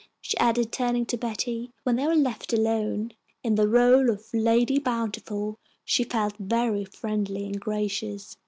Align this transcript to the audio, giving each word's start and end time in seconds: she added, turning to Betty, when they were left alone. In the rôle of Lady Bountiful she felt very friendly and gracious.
she 0.19 0.35
added, 0.39 0.71
turning 0.71 1.05
to 1.05 1.15
Betty, 1.15 1.71
when 1.83 1.95
they 1.95 2.07
were 2.07 2.15
left 2.15 2.53
alone. 2.53 3.11
In 3.43 3.53
the 3.53 3.67
rôle 3.67 4.11
of 4.11 4.33
Lady 4.33 4.79
Bountiful 4.79 5.59
she 5.85 6.03
felt 6.03 6.35
very 6.39 6.83
friendly 6.85 7.45
and 7.45 7.59
gracious. 7.61 8.35